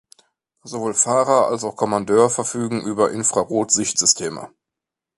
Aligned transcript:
Sowohl 0.63 0.95
Fahrer 0.95 1.45
als 1.45 1.63
auch 1.63 1.75
Kommandeur 1.75 2.31
verfügen 2.31 2.81
über 2.81 3.11
Infrarot-Sichtsysteme. 3.11 4.49